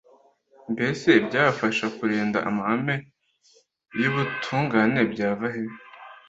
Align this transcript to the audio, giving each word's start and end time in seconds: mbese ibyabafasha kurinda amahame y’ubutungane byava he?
mbese 0.73 1.07
ibyabafasha 1.19 1.85
kurinda 1.97 2.37
amahame 2.49 2.95
y’ubutungane 4.01 5.01
byava 5.11 5.47
he? 5.53 5.61